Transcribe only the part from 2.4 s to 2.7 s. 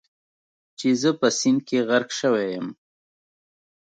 یم.